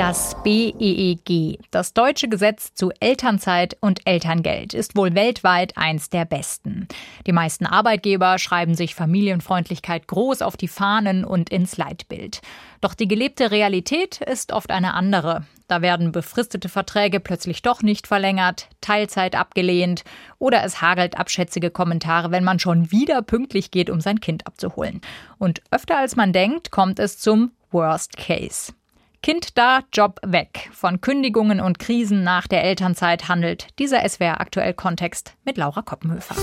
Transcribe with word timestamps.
Das 0.00 0.34
BEEG, 0.42 1.58
das 1.70 1.92
deutsche 1.92 2.30
Gesetz 2.30 2.72
zu 2.72 2.90
Elternzeit 3.00 3.76
und 3.82 4.00
Elterngeld, 4.06 4.72
ist 4.72 4.96
wohl 4.96 5.14
weltweit 5.14 5.76
eins 5.76 6.08
der 6.08 6.24
besten. 6.24 6.88
Die 7.26 7.32
meisten 7.32 7.66
Arbeitgeber 7.66 8.38
schreiben 8.38 8.74
sich 8.74 8.94
Familienfreundlichkeit 8.94 10.08
groß 10.08 10.40
auf 10.40 10.56
die 10.56 10.68
Fahnen 10.68 11.22
und 11.22 11.50
ins 11.50 11.76
Leitbild. 11.76 12.40
Doch 12.80 12.94
die 12.94 13.08
gelebte 13.08 13.50
Realität 13.50 14.22
ist 14.22 14.52
oft 14.52 14.70
eine 14.70 14.94
andere. 14.94 15.44
Da 15.68 15.82
werden 15.82 16.12
befristete 16.12 16.70
Verträge 16.70 17.20
plötzlich 17.20 17.60
doch 17.60 17.82
nicht 17.82 18.06
verlängert, 18.06 18.70
Teilzeit 18.80 19.34
abgelehnt 19.34 20.04
oder 20.38 20.64
es 20.64 20.80
hagelt 20.80 21.18
abschätzige 21.18 21.70
Kommentare, 21.70 22.30
wenn 22.30 22.42
man 22.42 22.58
schon 22.58 22.90
wieder 22.90 23.20
pünktlich 23.20 23.70
geht, 23.70 23.90
um 23.90 24.00
sein 24.00 24.20
Kind 24.20 24.46
abzuholen. 24.46 25.02
Und 25.36 25.60
öfter 25.70 25.98
als 25.98 26.16
man 26.16 26.32
denkt, 26.32 26.70
kommt 26.70 26.98
es 26.98 27.18
zum 27.18 27.50
Worst 27.70 28.16
Case. 28.16 28.72
Kind 29.22 29.58
da, 29.58 29.80
Job 29.92 30.18
weg. 30.24 30.70
Von 30.72 31.02
Kündigungen 31.02 31.60
und 31.60 31.78
Krisen 31.78 32.24
nach 32.24 32.46
der 32.46 32.64
Elternzeit 32.64 33.28
handelt 33.28 33.66
dieser 33.78 34.08
SWR 34.08 34.40
aktuell 34.40 34.72
Kontext 34.72 35.34
mit 35.44 35.58
Laura 35.58 35.82
Koppenhöfer. 35.82 36.34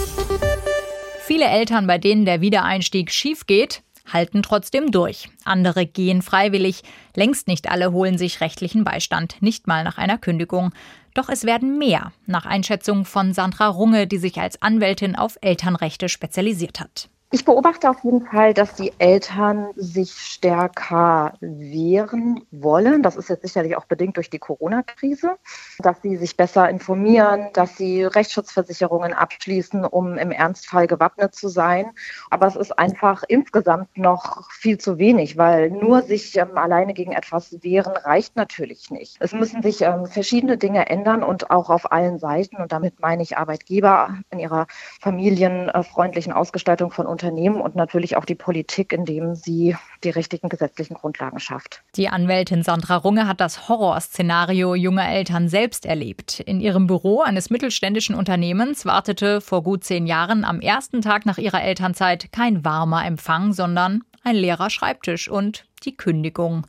Viele 1.22 1.46
Eltern, 1.46 1.88
bei 1.88 1.98
denen 1.98 2.26
der 2.26 2.40
Wiedereinstieg 2.40 3.12
schief 3.12 3.48
geht, 3.48 3.82
halten 4.14 4.44
trotzdem 4.44 4.92
durch. 4.92 5.28
Andere 5.44 5.88
gehen 5.88 6.22
freiwillig. 6.22 6.84
Längst 7.16 7.48
nicht 7.48 7.70
alle 7.70 7.92
holen 7.92 8.20
sich 8.20 8.42
rechtlichen 8.42 8.84
Beistand, 8.84 9.42
nicht 9.42 9.66
mal 9.66 9.84
nach 9.84 9.98
einer 9.98 10.20
Kündigung. 10.20 10.72
Doch 11.16 11.30
es 11.30 11.46
werden 11.46 11.80
mehr, 11.80 12.14
nach 12.28 12.46
Einschätzung 12.46 13.06
von 13.06 13.34
Sandra 13.34 13.70
Runge, 13.70 14.06
die 14.06 14.20
sich 14.20 14.40
als 14.40 14.62
Anwältin 14.62 15.16
auf 15.16 15.38
Elternrechte 15.42 16.10
spezialisiert 16.10 16.80
hat. 16.80 17.10
Ich 17.30 17.44
beobachte 17.44 17.90
auf 17.90 18.06
jeden 18.06 18.26
Fall, 18.26 18.54
dass 18.54 18.76
die 18.76 18.94
Eltern 19.00 19.68
sich 19.76 20.14
stärker 20.14 21.34
wehren 21.42 22.46
wollen. 22.52 23.04
Das 23.04 23.18
ist 23.18 23.28
jetzt 23.28 23.42
sicherlich 23.42 23.76
auch 23.76 23.84
bedingt 23.84 24.16
durch 24.16 24.30
die 24.30 24.40
Corona-Krise, 24.40 25.36
dass 25.80 26.02
sie 26.02 26.16
sich 26.16 26.38
besser 26.38 26.70
informieren, 26.70 27.50
dass 27.52 27.76
sie 27.76 28.06
Rechtsschutzversicherungen 28.06 29.12
abschließen, 29.12 29.84
um 29.84 30.18
im 30.18 30.32
Ernstfall 30.32 30.88
gewappnet 30.88 31.36
zu 31.36 31.50
sein. 31.50 31.92
Aber 32.30 32.48
es 32.48 32.56
ist 32.56 32.80
einfach 32.80 33.24
insgesamt 33.28 33.98
noch 33.98 34.50
viel 34.52 34.78
zu 34.78 34.98
wenig, 34.98 35.36
weil 35.36 35.70
nur 35.70 36.04
sich 36.04 36.38
ähm, 36.38 36.58
alleine 36.58 36.94
gegen 36.94 37.12
etwas 37.12 37.62
wehren 37.62 37.98
reicht 37.98 38.38
natürlich 38.38 38.90
nicht. 38.90 39.18
Es 39.20 39.34
müssen 39.34 39.62
sich 39.62 39.82
ähm, 39.82 40.06
verschiedene 40.06 40.58
Dinge 40.58 40.90
ändern 40.90 41.24
und 41.24 41.52
auch 41.52 41.70
auf 41.70 41.92
allen 41.92 42.20
Seiten. 42.20 42.56
Und 42.56 42.72
damit 42.72 43.02
meine 43.02 43.22
ich 43.22 43.38
Arbeitgeber 43.38 44.16
in 44.30 44.40
ihrer 44.40 44.66
familienfreundlichen 45.02 46.32
Ausgestaltung 46.32 46.92
von 46.92 47.06
Unternehmen 47.18 47.60
und 47.60 47.76
natürlich 47.76 48.16
auch 48.16 48.26
die 48.26 48.36
Politik, 48.36 48.94
indem 48.94 49.34
sie 49.34 49.76
die 50.04 50.12
richtigen 50.12 50.50
gesetzlichen 50.50 50.94
Grundlagen 50.94 51.40
schafft. 51.40 51.82
Die 51.96 52.10
Anwältin 52.10 52.62
Sandra 52.62 52.96
Runge 52.96 53.28
hat 53.28 53.42
das 53.42 53.68
Horrorszenario 53.68 54.76
junger 54.76 55.10
Eltern 55.10 55.50
selbst 55.50 55.88
erlebt. 55.88 56.40
In 56.42 56.62
ihrem 56.62 56.86
Büro 56.86 57.22
eines 57.22 57.50
mittelständischen 57.50 58.14
Unternehmens 58.14 58.86
wartete 58.86 59.42
vor 59.42 59.64
gut 59.64 59.84
zehn 59.84 60.06
Jahren 60.06 60.46
am 60.46 60.62
ersten 60.62 61.02
Tag 61.02 61.26
nach 61.26 61.40
ihrer 61.40 61.64
Elternzeit 61.64 62.32
kein 62.32 62.64
warmer 62.64 63.04
Empfang, 63.04 63.52
sondern 63.52 64.04
ein 64.24 64.36
leerer 64.36 64.70
Schreibtisch 64.70 65.28
und 65.28 65.66
die 65.86 65.98
Kündigung. 65.98 66.68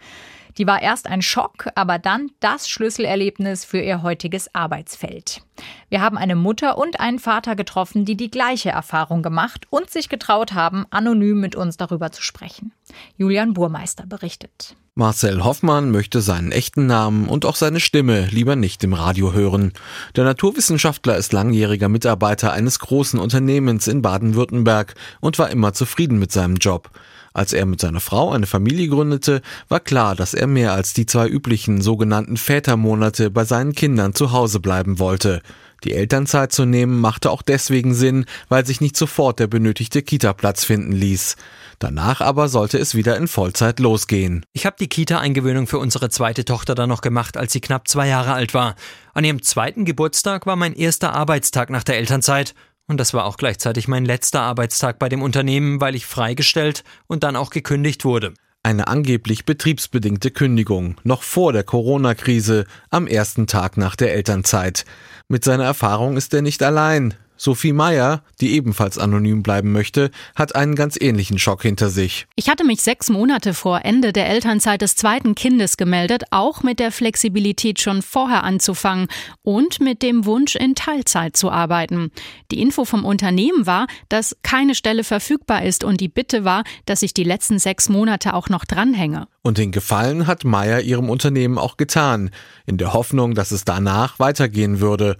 Die 0.56 0.66
war 0.66 0.80
erst 0.80 1.06
ein 1.06 1.20
Schock, 1.20 1.68
aber 1.74 1.98
dann 1.98 2.30
das 2.40 2.70
Schlüsselerlebnis 2.70 3.66
für 3.66 3.80
ihr 3.80 4.02
heutiges 4.02 4.54
Arbeitsfeld. 4.54 5.42
Wir 5.88 6.00
haben 6.00 6.18
eine 6.18 6.36
Mutter 6.36 6.78
und 6.78 7.00
einen 7.00 7.18
Vater 7.18 7.56
getroffen, 7.56 8.04
die 8.04 8.16
die 8.16 8.30
gleiche 8.30 8.70
Erfahrung 8.70 9.22
gemacht 9.22 9.66
und 9.70 9.90
sich 9.90 10.08
getraut 10.08 10.52
haben, 10.52 10.86
anonym 10.90 11.40
mit 11.40 11.56
uns 11.56 11.76
darüber 11.76 12.12
zu 12.12 12.22
sprechen. 12.22 12.72
Julian 13.16 13.54
Burmeister 13.54 14.06
berichtet. 14.06 14.76
Marcel 14.98 15.44
Hoffmann 15.44 15.92
möchte 15.92 16.20
seinen 16.20 16.50
echten 16.50 16.86
Namen 16.86 17.28
und 17.28 17.44
auch 17.44 17.54
seine 17.54 17.78
Stimme 17.78 18.26
lieber 18.32 18.56
nicht 18.56 18.82
im 18.82 18.94
Radio 18.94 19.32
hören. 19.32 19.72
Der 20.16 20.24
Naturwissenschaftler 20.24 21.16
ist 21.16 21.32
langjähriger 21.32 21.88
Mitarbeiter 21.88 22.52
eines 22.52 22.80
großen 22.80 23.20
Unternehmens 23.20 23.86
in 23.86 24.02
Baden-Württemberg 24.02 24.96
und 25.20 25.38
war 25.38 25.50
immer 25.50 25.72
zufrieden 25.72 26.18
mit 26.18 26.32
seinem 26.32 26.56
Job. 26.56 26.90
Als 27.32 27.52
er 27.52 27.66
mit 27.66 27.80
seiner 27.80 28.00
Frau 28.00 28.32
eine 28.32 28.48
Familie 28.48 28.88
gründete, 28.88 29.42
war 29.68 29.78
klar, 29.78 30.16
dass 30.16 30.34
er 30.34 30.48
mehr 30.48 30.72
als 30.72 30.94
die 30.94 31.06
zwei 31.06 31.28
üblichen 31.28 31.80
sogenannten 31.80 32.36
Vätermonate 32.36 33.30
bei 33.30 33.44
seinen 33.44 33.74
Kindern 33.74 34.14
zu 34.14 34.32
Hause 34.32 34.58
bleiben 34.58 34.98
wollte. 34.98 35.42
Die 35.84 35.94
Elternzeit 35.94 36.52
zu 36.52 36.64
nehmen 36.64 37.00
machte 37.00 37.30
auch 37.30 37.42
deswegen 37.42 37.94
Sinn, 37.94 38.24
weil 38.48 38.66
sich 38.66 38.80
nicht 38.80 38.96
sofort 38.96 39.38
der 39.38 39.46
benötigte 39.46 40.02
Kita-Platz 40.02 40.64
finden 40.64 40.92
ließ. 40.92 41.36
Danach 41.78 42.20
aber 42.20 42.48
sollte 42.48 42.78
es 42.78 42.94
wieder 42.94 43.16
in 43.16 43.28
Vollzeit 43.28 43.78
losgehen. 43.78 44.44
Ich 44.52 44.66
habe 44.66 44.76
die 44.80 44.88
Kita-Eingewöhnung 44.88 45.66
für 45.66 45.78
unsere 45.78 46.10
zweite 46.10 46.44
Tochter 46.44 46.74
dann 46.74 46.88
noch 46.88 47.00
gemacht, 47.00 47.36
als 47.36 47.52
sie 47.52 47.60
knapp 47.60 47.86
zwei 47.86 48.08
Jahre 48.08 48.32
alt 48.32 48.54
war. 48.54 48.74
An 49.14 49.24
ihrem 49.24 49.42
zweiten 49.42 49.84
Geburtstag 49.84 50.46
war 50.46 50.56
mein 50.56 50.74
erster 50.74 51.14
Arbeitstag 51.14 51.70
nach 51.70 51.84
der 51.84 51.96
Elternzeit 51.96 52.54
und 52.88 52.98
das 52.98 53.14
war 53.14 53.26
auch 53.26 53.36
gleichzeitig 53.36 53.86
mein 53.86 54.04
letzter 54.04 54.40
Arbeitstag 54.40 54.98
bei 54.98 55.08
dem 55.08 55.22
Unternehmen, 55.22 55.80
weil 55.80 55.94
ich 55.94 56.06
freigestellt 56.06 56.84
und 57.06 57.22
dann 57.22 57.36
auch 57.36 57.50
gekündigt 57.50 58.04
wurde. 58.04 58.34
Eine 58.64 58.88
angeblich 58.88 59.44
betriebsbedingte 59.44 60.30
Kündigung, 60.30 60.96
noch 61.04 61.22
vor 61.22 61.52
der 61.52 61.62
Corona-Krise, 61.62 62.66
am 62.90 63.06
ersten 63.06 63.46
Tag 63.46 63.76
nach 63.76 63.94
der 63.94 64.12
Elternzeit. 64.14 64.84
Mit 65.28 65.44
seiner 65.44 65.64
Erfahrung 65.64 66.16
ist 66.16 66.34
er 66.34 66.42
nicht 66.42 66.62
allein. 66.62 67.14
Sophie 67.38 67.72
Meyer, 67.72 68.22
die 68.40 68.52
ebenfalls 68.54 68.98
anonym 68.98 69.42
bleiben 69.42 69.72
möchte, 69.72 70.10
hat 70.34 70.56
einen 70.56 70.74
ganz 70.74 71.00
ähnlichen 71.00 71.38
Schock 71.38 71.62
hinter 71.62 71.88
sich. 71.88 72.26
Ich 72.34 72.50
hatte 72.50 72.64
mich 72.64 72.82
sechs 72.82 73.08
Monate 73.08 73.54
vor 73.54 73.84
Ende 73.84 74.12
der 74.12 74.28
Elternzeit 74.28 74.82
des 74.82 74.96
zweiten 74.96 75.36
Kindes 75.36 75.76
gemeldet, 75.76 76.24
auch 76.30 76.64
mit 76.64 76.80
der 76.80 76.90
Flexibilität 76.90 77.80
schon 77.80 78.02
vorher 78.02 78.42
anzufangen 78.42 79.06
und 79.42 79.80
mit 79.80 80.02
dem 80.02 80.24
Wunsch, 80.24 80.56
in 80.56 80.74
Teilzeit 80.74 81.36
zu 81.36 81.50
arbeiten. 81.50 82.10
Die 82.50 82.60
Info 82.60 82.84
vom 82.84 83.04
Unternehmen 83.04 83.66
war, 83.66 83.86
dass 84.08 84.36
keine 84.42 84.74
Stelle 84.74 85.04
verfügbar 85.04 85.62
ist 85.62 85.84
und 85.84 86.00
die 86.00 86.08
Bitte 86.08 86.44
war, 86.44 86.64
dass 86.86 87.02
ich 87.02 87.14
die 87.14 87.24
letzten 87.24 87.60
sechs 87.60 87.88
Monate 87.88 88.34
auch 88.34 88.48
noch 88.48 88.64
dranhänge. 88.64 89.28
Und 89.42 89.58
den 89.58 89.70
Gefallen 89.70 90.26
hat 90.26 90.44
Meyer 90.44 90.80
ihrem 90.80 91.08
Unternehmen 91.08 91.56
auch 91.56 91.76
getan, 91.76 92.30
in 92.66 92.78
der 92.78 92.92
Hoffnung, 92.92 93.34
dass 93.34 93.52
es 93.52 93.64
danach 93.64 94.18
weitergehen 94.18 94.80
würde. 94.80 95.16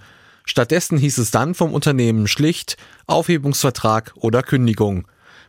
Stattdessen 0.48 0.97
hieß 0.97 1.19
es 1.19 1.31
dann 1.31 1.54
vom 1.54 1.75
Unternehmen 1.75 2.26
schlicht 2.26 2.78
Aufhebungsvertrag 3.06 4.14
oder 4.16 4.42
Kündigung. 4.42 5.06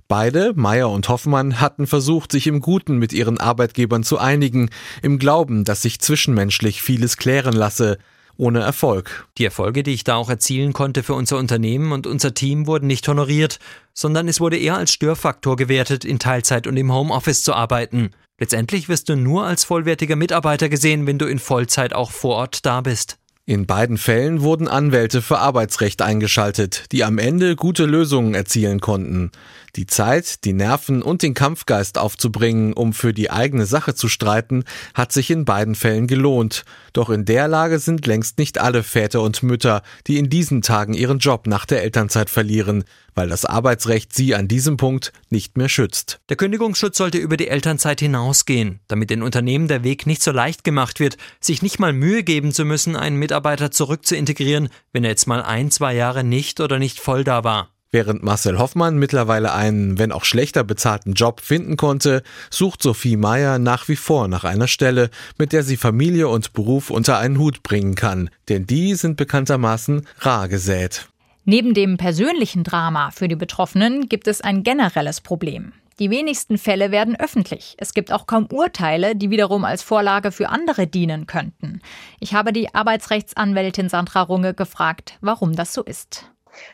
Beide, 0.09 0.51
Meyer 0.55 0.89
und 0.89 1.07
Hoffmann, 1.07 1.61
hatten 1.61 1.87
versucht, 1.87 2.33
sich 2.33 2.47
im 2.47 2.59
Guten 2.59 2.97
mit 2.97 3.13
ihren 3.13 3.39
Arbeitgebern 3.39 4.03
zu 4.03 4.17
einigen, 4.17 4.69
im 5.01 5.17
Glauben, 5.17 5.63
dass 5.63 5.83
sich 5.83 5.99
zwischenmenschlich 5.99 6.81
vieles 6.81 7.15
klären 7.15 7.53
lasse, 7.53 7.97
ohne 8.35 8.59
Erfolg. 8.59 9.27
Die 9.37 9.45
Erfolge, 9.45 9.83
die 9.83 9.93
ich 9.93 10.03
da 10.03 10.15
auch 10.15 10.29
erzielen 10.29 10.73
konnte 10.73 11.01
für 11.01 11.13
unser 11.13 11.37
Unternehmen 11.37 11.93
und 11.93 12.05
unser 12.05 12.33
Team, 12.33 12.67
wurden 12.67 12.87
nicht 12.87 13.07
honoriert, 13.07 13.59
sondern 13.93 14.27
es 14.27 14.41
wurde 14.41 14.57
eher 14.57 14.75
als 14.75 14.91
Störfaktor 14.91 15.55
gewertet, 15.55 16.03
in 16.03 16.19
Teilzeit 16.19 16.67
und 16.67 16.75
im 16.75 16.91
Homeoffice 16.91 17.43
zu 17.43 17.53
arbeiten. 17.53 18.11
Letztendlich 18.37 18.89
wirst 18.89 19.07
du 19.07 19.15
nur 19.15 19.45
als 19.45 19.63
vollwertiger 19.63 20.17
Mitarbeiter 20.17 20.67
gesehen, 20.67 21.07
wenn 21.07 21.19
du 21.19 21.25
in 21.25 21.39
Vollzeit 21.39 21.93
auch 21.93 22.11
vor 22.11 22.35
Ort 22.35 22.65
da 22.65 22.81
bist. 22.81 23.17
In 23.49 23.65
beiden 23.65 23.97
Fällen 23.97 24.43
wurden 24.43 24.67
Anwälte 24.67 25.23
für 25.23 25.39
Arbeitsrecht 25.39 26.03
eingeschaltet, 26.03 26.83
die 26.91 27.03
am 27.03 27.17
Ende 27.17 27.55
gute 27.55 27.87
Lösungen 27.87 28.35
erzielen 28.35 28.79
konnten. 28.79 29.31
Die 29.75 29.87
Zeit, 29.87 30.45
die 30.45 30.53
Nerven 30.53 31.01
und 31.01 31.23
den 31.23 31.33
Kampfgeist 31.33 31.97
aufzubringen, 31.97 32.73
um 32.73 32.93
für 32.93 33.11
die 33.11 33.31
eigene 33.31 33.65
Sache 33.65 33.95
zu 33.95 34.07
streiten, 34.07 34.65
hat 34.93 35.11
sich 35.11 35.31
in 35.31 35.45
beiden 35.45 35.73
Fällen 35.73 36.05
gelohnt. 36.05 36.63
Doch 36.93 37.09
in 37.09 37.25
der 37.25 37.47
Lage 37.47 37.79
sind 37.79 38.05
längst 38.05 38.37
nicht 38.37 38.59
alle 38.59 38.83
Väter 38.83 39.23
und 39.23 39.41
Mütter, 39.41 39.81
die 40.05 40.19
in 40.19 40.29
diesen 40.29 40.61
Tagen 40.61 40.93
ihren 40.93 41.17
Job 41.17 41.47
nach 41.47 41.65
der 41.65 41.81
Elternzeit 41.81 42.29
verlieren, 42.29 42.83
weil 43.19 43.27
das 43.27 43.43
Arbeitsrecht 43.43 44.15
sie 44.15 44.33
an 44.33 44.47
diesem 44.47 44.77
Punkt 44.77 45.11
nicht 45.29 45.57
mehr 45.57 45.67
schützt. 45.67 46.21
Der 46.29 46.37
Kündigungsschutz 46.37 46.97
sollte 46.97 47.17
über 47.17 47.35
die 47.35 47.49
Elternzeit 47.49 47.99
hinausgehen, 47.99 48.79
damit 48.87 49.09
den 49.09 49.23
Unternehmen 49.23 49.67
der 49.67 49.83
Weg 49.83 50.07
nicht 50.07 50.23
so 50.23 50.31
leicht 50.31 50.63
gemacht 50.63 51.01
wird, 51.01 51.17
sich 51.41 51.61
nicht 51.61 51.79
mal 51.79 51.91
Mühe 51.91 52.23
geben 52.23 52.53
zu 52.53 52.63
müssen, 52.63 52.95
einen 52.95 53.17
Mitarbeiter 53.17 53.71
zurück 53.71 54.05
zu 54.05 54.15
integrieren, 54.15 54.69
wenn 54.93 55.03
er 55.03 55.09
jetzt 55.09 55.27
mal 55.27 55.43
ein, 55.43 55.69
zwei 55.69 55.93
Jahre 55.95 56.23
nicht 56.23 56.61
oder 56.61 56.79
nicht 56.79 56.97
voll 56.97 57.25
da 57.25 57.43
war. 57.43 57.67
Während 57.91 58.23
Marcel 58.23 58.57
Hoffmann 58.57 58.97
mittlerweile 58.97 59.51
einen, 59.51 59.99
wenn 59.99 60.13
auch 60.13 60.23
schlechter 60.23 60.63
bezahlten 60.63 61.11
Job 61.11 61.41
finden 61.41 61.75
konnte, 61.75 62.23
sucht 62.49 62.81
Sophie 62.81 63.17
Meyer 63.17 63.59
nach 63.59 63.89
wie 63.89 63.97
vor 63.97 64.29
nach 64.29 64.45
einer 64.45 64.69
Stelle, 64.69 65.09
mit 65.37 65.51
der 65.51 65.63
sie 65.63 65.75
Familie 65.75 66.29
und 66.29 66.53
Beruf 66.53 66.89
unter 66.89 67.17
einen 67.17 67.37
Hut 67.37 67.63
bringen 67.63 67.95
kann, 67.95 68.29
denn 68.47 68.65
die 68.65 68.95
sind 68.95 69.17
bekanntermaßen 69.17 70.07
rar 70.19 70.47
gesät. 70.47 71.09
Neben 71.49 71.73
dem 71.73 71.97
persönlichen 71.97 72.63
Drama 72.63 73.09
für 73.09 73.27
die 73.27 73.35
Betroffenen 73.35 74.07
gibt 74.07 74.27
es 74.27 74.39
ein 74.39 74.61
generelles 74.61 75.19
Problem. 75.19 75.73
Die 75.97 76.11
wenigsten 76.11 76.59
Fälle 76.59 76.91
werden 76.91 77.19
öffentlich. 77.19 77.73
Es 77.79 77.95
gibt 77.95 78.11
auch 78.11 78.27
kaum 78.27 78.45
Urteile, 78.51 79.15
die 79.15 79.31
wiederum 79.31 79.65
als 79.65 79.81
Vorlage 79.81 80.31
für 80.31 80.49
andere 80.49 80.85
dienen 80.85 81.25
könnten. 81.25 81.81
Ich 82.19 82.35
habe 82.35 82.53
die 82.53 82.75
Arbeitsrechtsanwältin 82.75 83.89
Sandra 83.89 84.21
Runge 84.21 84.53
gefragt, 84.53 85.17
warum 85.21 85.55
das 85.55 85.73
so 85.73 85.83
ist. 85.83 86.29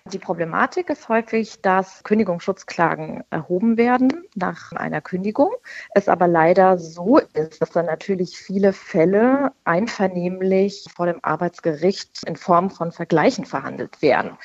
Die 0.06 0.20
Problematik 0.20 0.90
ist 0.90 1.10
häufig, 1.10 1.62
dass 1.62 2.04
Kündigungsschutzklagen 2.04 3.24
erhoben 3.30 3.78
werden 3.78 4.26
nach 4.36 4.72
einer 4.72 5.02
Kündigung. 5.02 5.52
Es 5.94 6.08
aber 6.08 6.28
leider 6.28 6.78
so 6.78 7.18
ist, 7.18 7.62
dass 7.62 7.72
dann 7.72 7.86
natürlich 7.86 8.38
viele 8.38 8.74
Fälle 8.74 9.52
einvernehmlich 9.64 10.86
vor 10.96 11.06
dem 11.06 11.20
Arbeitsgericht 11.24 12.24
in 12.26 12.36
Form 12.36 12.70
von 12.70 12.92
Vergleichen 12.92 13.46
verhandelt 13.46 14.02
werden. 14.02 14.38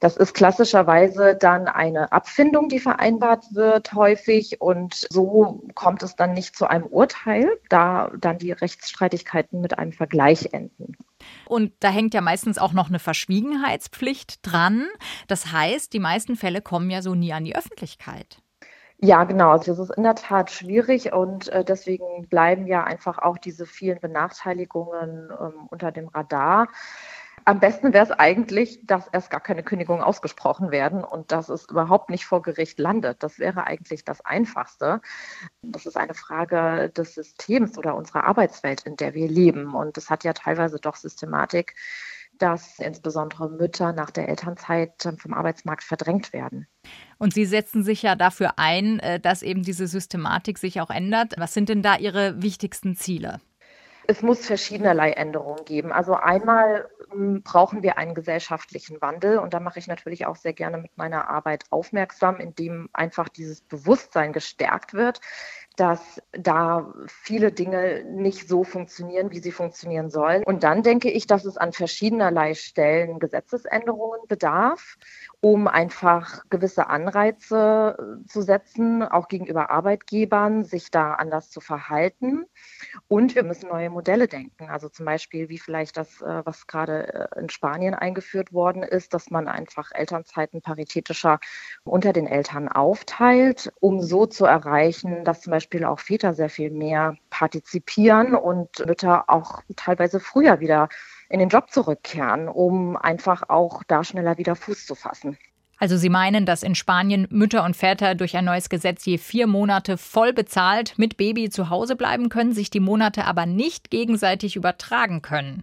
Das 0.00 0.16
ist 0.16 0.32
klassischerweise 0.32 1.34
dann 1.34 1.66
eine 1.66 2.12
Abfindung, 2.12 2.68
die 2.68 2.78
vereinbart 2.78 3.46
wird 3.52 3.92
häufig 3.94 4.60
und 4.60 5.06
so 5.10 5.64
kommt 5.74 6.04
es 6.04 6.14
dann 6.14 6.34
nicht 6.34 6.56
zu 6.56 6.68
einem 6.68 6.86
Urteil, 6.86 7.50
da 7.68 8.12
dann 8.16 8.38
die 8.38 8.52
Rechtsstreitigkeiten 8.52 9.60
mit 9.60 9.78
einem 9.78 9.92
Vergleich 9.92 10.50
enden. 10.52 10.96
Und 11.46 11.72
da 11.80 11.88
hängt 11.88 12.14
ja 12.14 12.20
meistens 12.20 12.58
auch 12.58 12.72
noch 12.72 12.88
eine 12.88 13.00
Verschwiegenheitspflicht 13.00 14.38
dran. 14.42 14.86
Das 15.26 15.52
heißt, 15.52 15.92
die 15.92 15.98
meisten 15.98 16.36
Fälle 16.36 16.62
kommen 16.62 16.90
ja 16.90 17.02
so 17.02 17.16
nie 17.16 17.32
an 17.32 17.44
die 17.44 17.56
Öffentlichkeit. 17.56 18.40
Ja, 19.00 19.24
genau. 19.24 19.50
Also 19.50 19.72
das 19.72 19.78
ist 19.78 19.96
in 19.96 20.02
der 20.02 20.16
Tat 20.16 20.50
schwierig 20.50 21.12
und 21.12 21.48
äh, 21.48 21.64
deswegen 21.64 22.28
bleiben 22.28 22.66
ja 22.66 22.82
einfach 22.82 23.18
auch 23.18 23.38
diese 23.38 23.64
vielen 23.64 24.00
Benachteiligungen 24.00 25.30
ähm, 25.40 25.68
unter 25.70 25.92
dem 25.92 26.08
Radar. 26.08 26.68
Am 27.48 27.60
besten 27.60 27.94
wäre 27.94 28.04
es 28.04 28.10
eigentlich, 28.10 28.78
dass 28.82 29.08
erst 29.08 29.30
gar 29.30 29.40
keine 29.40 29.62
Kündigungen 29.62 30.02
ausgesprochen 30.02 30.70
werden 30.70 31.02
und 31.02 31.32
dass 31.32 31.48
es 31.48 31.66
überhaupt 31.70 32.10
nicht 32.10 32.26
vor 32.26 32.42
Gericht 32.42 32.78
landet. 32.78 33.22
Das 33.22 33.38
wäre 33.38 33.66
eigentlich 33.66 34.04
das 34.04 34.22
Einfachste. 34.22 35.00
Das 35.62 35.86
ist 35.86 35.96
eine 35.96 36.12
Frage 36.12 36.90
des 36.90 37.14
Systems 37.14 37.78
oder 37.78 37.94
unserer 37.94 38.24
Arbeitswelt, 38.24 38.82
in 38.82 38.96
der 38.96 39.14
wir 39.14 39.28
leben. 39.28 39.72
Und 39.74 39.96
es 39.96 40.10
hat 40.10 40.24
ja 40.24 40.34
teilweise 40.34 40.76
doch 40.78 40.96
Systematik, 40.96 41.74
dass 42.36 42.80
insbesondere 42.80 43.48
Mütter 43.48 43.94
nach 43.94 44.10
der 44.10 44.28
Elternzeit 44.28 45.08
vom 45.16 45.32
Arbeitsmarkt 45.32 45.84
verdrängt 45.84 46.34
werden. 46.34 46.66
Und 47.16 47.32
Sie 47.32 47.46
setzen 47.46 47.82
sich 47.82 48.02
ja 48.02 48.14
dafür 48.14 48.58
ein, 48.58 49.00
äh, 49.00 49.20
dass 49.20 49.40
eben 49.40 49.62
diese 49.62 49.86
Systematik 49.86 50.58
sich 50.58 50.82
auch 50.82 50.90
ändert. 50.90 51.32
Was 51.38 51.54
sind 51.54 51.70
denn 51.70 51.80
da 51.80 51.96
Ihre 51.96 52.42
wichtigsten 52.42 52.94
Ziele? 52.94 53.40
Es 54.10 54.22
muss 54.22 54.46
verschiedenerlei 54.46 55.10
Änderungen 55.12 55.66
geben. 55.66 55.92
Also 55.92 56.14
einmal 56.14 56.88
hm, 57.10 57.42
brauchen 57.42 57.82
wir 57.82 57.98
einen 57.98 58.14
gesellschaftlichen 58.14 59.02
Wandel 59.02 59.38
und 59.38 59.52
da 59.52 59.60
mache 59.60 59.78
ich 59.78 59.86
natürlich 59.86 60.24
auch 60.24 60.36
sehr 60.36 60.54
gerne 60.54 60.78
mit 60.78 60.96
meiner 60.96 61.28
Arbeit 61.28 61.64
aufmerksam, 61.68 62.40
indem 62.40 62.88
einfach 62.94 63.28
dieses 63.28 63.60
Bewusstsein 63.60 64.32
gestärkt 64.32 64.94
wird, 64.94 65.20
dass 65.78 66.20
da 66.32 66.92
viele 67.06 67.52
Dinge 67.52 68.04
nicht 68.04 68.48
so 68.48 68.64
funktionieren, 68.64 69.30
wie 69.30 69.38
sie 69.38 69.52
funktionieren 69.52 70.10
sollen. 70.10 70.42
Und 70.44 70.64
dann 70.64 70.82
denke 70.82 71.10
ich, 71.10 71.26
dass 71.26 71.44
es 71.44 71.56
an 71.56 71.72
verschiedenerlei 71.72 72.54
Stellen 72.54 73.18
Gesetzesänderungen 73.20 74.20
bedarf 74.26 74.96
um 75.40 75.68
einfach 75.68 76.42
gewisse 76.50 76.88
Anreize 76.88 77.96
äh, 77.96 78.26
zu 78.26 78.42
setzen, 78.42 79.02
auch 79.02 79.28
gegenüber 79.28 79.70
Arbeitgebern, 79.70 80.64
sich 80.64 80.90
da 80.90 81.14
anders 81.14 81.50
zu 81.50 81.60
verhalten. 81.60 82.44
Und 83.06 83.36
wir 83.36 83.44
müssen 83.44 83.68
neue 83.68 83.90
Modelle 83.90 84.26
denken. 84.26 84.68
Also 84.68 84.88
zum 84.88 85.06
Beispiel, 85.06 85.48
wie 85.48 85.58
vielleicht 85.58 85.96
das, 85.96 86.20
äh, 86.22 86.42
was 86.44 86.66
gerade 86.66 87.30
äh, 87.36 87.40
in 87.40 87.50
Spanien 87.50 87.94
eingeführt 87.94 88.52
worden 88.52 88.82
ist, 88.82 89.14
dass 89.14 89.30
man 89.30 89.46
einfach 89.46 89.92
Elternzeiten 89.92 90.60
paritätischer 90.60 91.38
unter 91.84 92.12
den 92.12 92.26
Eltern 92.26 92.68
aufteilt, 92.68 93.72
um 93.80 94.00
so 94.02 94.26
zu 94.26 94.44
erreichen, 94.44 95.24
dass 95.24 95.42
zum 95.42 95.52
Beispiel 95.52 95.67
auch 95.84 96.00
Väter 96.00 96.34
sehr 96.34 96.48
viel 96.48 96.70
mehr 96.70 97.16
partizipieren 97.30 98.34
und 98.34 98.84
Mütter 98.86 99.28
auch 99.28 99.62
teilweise 99.76 100.20
früher 100.20 100.60
wieder 100.60 100.88
in 101.28 101.38
den 101.38 101.48
Job 101.48 101.70
zurückkehren, 101.70 102.48
um 102.48 102.96
einfach 102.96 103.48
auch 103.48 103.82
da 103.86 104.04
schneller 104.04 104.38
wieder 104.38 104.56
Fuß 104.56 104.86
zu 104.86 104.94
fassen. 104.94 105.36
Also 105.80 105.96
Sie 105.96 106.08
meinen, 106.08 106.44
dass 106.44 106.64
in 106.64 106.74
Spanien 106.74 107.28
Mütter 107.30 107.64
und 107.64 107.76
Väter 107.76 108.16
durch 108.16 108.36
ein 108.36 108.44
neues 108.44 108.68
Gesetz 108.68 109.04
je 109.04 109.16
vier 109.16 109.46
Monate 109.46 109.96
voll 109.96 110.32
bezahlt 110.32 110.94
mit 110.98 111.16
Baby 111.16 111.50
zu 111.50 111.70
Hause 111.70 111.94
bleiben 111.94 112.30
können, 112.30 112.52
sich 112.52 112.70
die 112.70 112.80
Monate 112.80 113.24
aber 113.24 113.46
nicht 113.46 113.90
gegenseitig 113.90 114.56
übertragen 114.56 115.22
können 115.22 115.62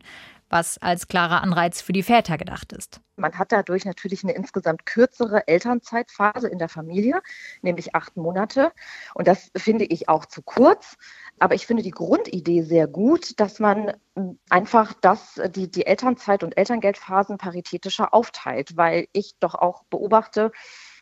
was 0.50 0.78
als 0.78 1.08
klarer 1.08 1.42
Anreiz 1.42 1.82
für 1.82 1.94
die 1.94 2.04
Väter 2.04 2.38
gedacht 2.38 2.72
ist. 2.74 3.02
Man 3.18 3.38
hat 3.38 3.52
dadurch 3.52 3.86
natürlich 3.86 4.24
eine 4.24 4.34
insgesamt 4.34 4.86
kürzere 4.86 5.48
Elternzeitphase 5.48 6.48
in 6.48 6.60
der 6.60 6.70
Familie, 6.70 7.22
nämlich 7.62 7.96
acht 7.96 8.18
Monate. 8.18 8.72
Und 9.14 9.28
das 9.28 9.52
finde 9.56 9.86
ich 9.86 10.10
auch 10.10 10.26
zu 10.26 10.42
kurz. 10.42 10.98
Aber 11.40 11.56
ich 11.56 11.66
finde 11.66 11.84
die 11.84 11.92
Grundidee 11.92 12.62
sehr 12.62 12.88
gut, 12.88 13.40
dass 13.40 13.60
man 13.60 13.94
einfach 14.50 14.94
das, 15.02 15.42
die, 15.50 15.70
die 15.70 15.86
Elternzeit 15.86 16.44
und 16.44 16.58
Elterngeldphasen 16.58 17.38
paritätischer 17.38 18.14
aufteilt, 18.14 18.78
weil 18.78 19.08
ich 19.14 19.36
doch 19.40 19.56
auch 19.56 19.84
beobachte, 19.86 20.52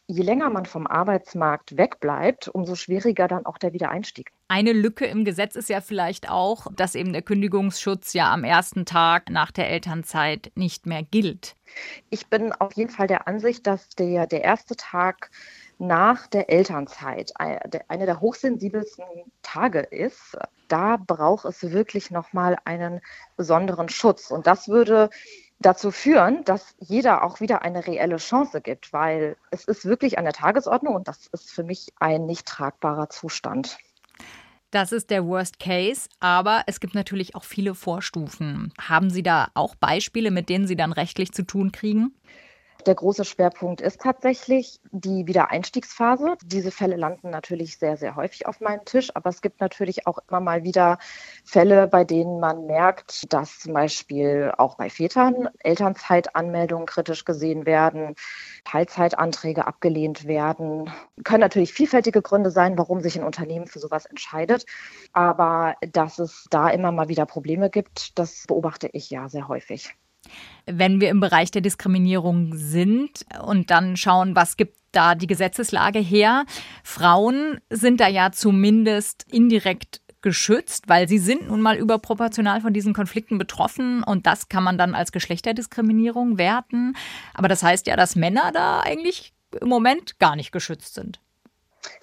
je 0.08 0.24
länger 0.24 0.50
man 0.50 0.66
vom 0.66 0.88
Arbeitsmarkt 0.88 1.78
wegbleibt, 1.78 2.48
umso 2.50 2.76
schwieriger 2.76 3.28
dann 3.28 3.46
auch 3.46 3.58
der 3.58 3.74
Wiedereinstieg. 3.74 4.32
Eine 4.48 4.74
Lücke 4.74 5.06
im 5.06 5.26
Gesetz 5.26 5.56
ist 5.56 5.70
ja 5.70 5.82
vielleicht 5.82 6.30
auch, 6.30 6.68
dass 6.76 6.96
eben 6.96 7.14
der 7.14 7.22
Kündigungsschutz 7.22 8.14
ja 8.14 8.32
am 8.32 8.44
ersten 8.44 8.86
Tag 8.86 9.30
nach 9.30 9.52
der 9.52 9.70
Elternzeit 9.70 10.52
nicht 10.56 10.86
mehr 10.86 11.04
gilt. 11.04 11.56
Ich 12.10 12.28
bin 12.28 12.52
auf 12.52 12.74
jeden 12.74 12.92
Fall 12.92 13.08
der 13.08 13.28
Ansicht, 13.28 13.66
dass 13.66 13.90
der, 13.90 14.28
der 14.28 14.44
erste 14.44 14.76
Tag 14.76 15.32
nach 15.80 16.28
der 16.28 16.50
Elternzeit 16.50 17.34
einer 17.40 18.06
der 18.06 18.22
hochsensibelsten 18.22 19.06
Tage 19.42 19.80
ist, 19.80 20.38
da 20.68 20.98
braucht 20.98 21.46
es 21.46 21.72
wirklich 21.72 22.12
nochmal 22.12 22.58
einen 22.64 23.02
besonderen 23.38 23.90
Schutz. 23.90 24.32
Und 24.32 24.48
das 24.48 24.68
würde 24.68 25.10
dazu 25.66 25.92
führen, 25.92 26.44
dass 26.46 26.76
jeder 26.80 27.24
auch 27.24 27.40
wieder 27.40 27.62
eine 27.62 27.86
reelle 27.86 28.18
Chance 28.18 28.62
gibt, 28.62 28.94
weil 28.94 29.38
es 29.52 29.66
ist 29.66 29.86
wirklich 29.86 30.18
an 30.18 30.26
der 30.26 30.34
Tagesordnung 30.34 30.96
und 30.96 31.08
das 31.08 31.28
ist 31.28 31.52
für 31.52 31.64
mich 31.64 31.94
ein 32.00 32.26
nicht 32.26 32.46
tragbarer 32.46 33.10
Zustand. 33.10 33.78
Das 34.72 34.92
ist 34.92 35.12
der 35.12 35.26
Worst 35.28 35.60
Case, 35.60 36.10
aber 36.20 36.64
es 36.66 36.80
gibt 36.80 36.96
natürlich 36.96 37.36
auch 37.36 37.44
viele 37.44 37.76
Vorstufen. 37.76 38.74
Haben 38.82 39.12
Sie 39.12 39.22
da 39.22 39.50
auch 39.54 39.76
Beispiele, 39.76 40.32
mit 40.32 40.50
denen 40.50 40.66
Sie 40.66 40.76
dann 40.76 40.92
rechtlich 40.92 41.32
zu 41.32 41.44
tun 41.44 41.72
kriegen? 41.72 42.16
Der 42.86 42.96
große 42.96 43.24
Schwerpunkt 43.24 43.80
ist 43.80 44.02
tatsächlich 44.02 44.82
die 44.92 45.26
Wiedereinstiegsphase. 45.26 46.36
Diese 46.44 46.70
Fälle 46.70 46.98
landen 46.98 47.30
natürlich 47.30 47.78
sehr, 47.78 47.96
sehr 47.96 48.18
häufig 48.18 48.46
auf 48.46 48.60
meinem 48.60 48.84
Tisch, 48.84 49.10
aber 49.16 49.30
es 49.30 49.42
gibt 49.42 49.62
natürlich 49.62 50.06
auch 50.06 50.20
immer 50.28 50.42
mal 50.42 50.64
wieder 50.64 50.98
Fälle, 51.46 51.88
bei 51.88 52.04
denen 52.04 52.42
man 52.42 52.66
merkt, 52.66 53.32
dass 53.32 53.60
zum 53.60 53.74
Beispiel 53.74 54.52
auch 54.58 54.76
bei 54.76 54.90
Vätern 54.90 55.48
Elternzeitanmeldungen 55.60 56.86
kritisch 56.86 57.24
gesehen 57.24 57.66
werden, 57.66 58.16
Teilzeitanträge 58.66 59.66
abgelehnt 59.66 60.28
werden. 60.28 60.92
Können 61.24 61.42
natürlich 61.42 61.72
vielfältige 61.72 62.22
Gründe 62.22 62.52
sein, 62.52 62.78
warum 62.78 63.00
sich 63.00 63.18
ein 63.18 63.24
Unternehmen 63.24 63.68
für 63.68 63.80
sowas 63.80 64.06
entscheidet, 64.06 64.66
aber 65.14 65.76
dass 65.94 66.20
es 66.20 66.48
da 66.50 66.70
immer 66.70 66.92
mal 66.92 67.08
wieder 67.08 67.26
Probleme 67.26 67.70
gibt, 67.70 68.20
das 68.20 68.44
beobachte 68.48 68.90
ich 68.92 69.10
ja 69.10 69.30
sehr 69.30 69.48
häufig. 69.48 69.96
Wenn 70.66 71.02
wir 71.02 71.10
im 71.10 71.20
Bereich 71.20 71.52
der 71.52 71.62
Diskriminierung 71.62 72.56
sind 72.56 73.26
und 73.46 73.70
dann 73.70 73.98
schauen, 73.98 74.36
was 74.36 74.58
gibt 74.58 74.78
da 74.94 75.16
die 75.16 75.28
Gesetzeslage 75.28 76.00
her. 76.00 76.46
Frauen 76.84 77.60
sind 77.70 78.00
da 78.00 78.08
ja 78.08 78.32
zumindest 78.32 79.26
indirekt 79.30 80.02
geschützt, 80.22 80.88
weil 80.88 81.10
sie 81.10 81.18
sind 81.18 81.50
nun 81.50 81.62
mal 81.62 81.76
überproportional 81.76 82.62
von 82.62 82.74
diesen 82.74 82.94
Konflikten 82.94 83.38
betroffen 83.38 84.04
und 84.04 84.26
das 84.26 84.48
kann 84.48 84.64
man 84.64 84.78
dann 84.78 84.96
als 84.96 85.12
Geschlechterdiskriminierung 85.12 86.38
werten. 86.38 86.96
Aber 87.34 87.50
das 87.50 87.62
heißt 87.62 87.88
ja, 87.88 87.98
dass 87.98 88.16
Männer 88.16 88.52
da 88.54 88.80
eigentlich 88.80 89.34
im 89.60 89.68
Moment 89.68 90.20
gar 90.20 90.38
nicht 90.38 90.52
geschützt 90.52 90.94
sind. 90.94 91.20